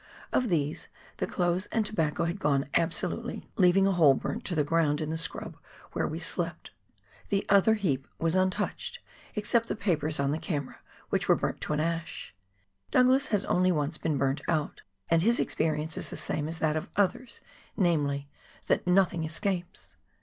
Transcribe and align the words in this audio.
Of 0.33 0.49
these, 0.49 0.87
the 1.17 1.27
clothes 1.27 1.67
and 1.67 1.85
tobacco 1.85 2.23
had 2.25 2.39
gone 2.39 2.67
absolutely, 2.73 3.47
leaving 3.55 3.85
FOX 3.85 3.89
GLACIER. 3.89 3.89
117 3.93 3.93
a 3.93 3.97
hole 3.97 4.13
burnt 4.15 4.45
to 4.45 4.55
tlie 4.55 4.65
ground 4.65 4.99
in 4.99 5.09
tlie 5.11 5.19
scrub 5.19 5.57
whicb 5.93 6.09
we 6.09 6.17
slept 6.19 6.71
on; 6.71 7.25
the 7.29 7.45
other 7.49 7.75
heap 7.75 8.07
was 8.17 8.35
untouched, 8.35 8.97
except 9.35 9.67
the 9.67 9.75
papers 9.75 10.19
on 10.19 10.31
the 10.31 10.39
camera, 10.39 10.79
which 11.09 11.29
were 11.29 11.35
burnt 11.35 11.61
to 11.61 11.73
an 11.73 11.79
ash. 11.79 12.33
Douglas 12.89 13.27
has 13.27 13.45
only 13.45 13.71
once 13.71 13.99
been 13.99 14.17
burnt 14.17 14.41
out, 14.47 14.81
and 15.07 15.21
his 15.21 15.39
experience 15.39 15.95
is 15.95 16.09
the 16.09 16.17
same 16.17 16.47
as 16.47 16.57
that 16.57 16.75
of 16.75 16.89
others, 16.95 17.41
namely, 17.77 18.27
that 18.65 18.87
nothing 18.87 19.23
escapes. 19.23 19.97